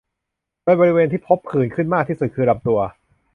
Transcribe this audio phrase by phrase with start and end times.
[0.63, 2.79] โดยบริเวณที่พบผื่นขึ้นมากที่สุดคือลำตัว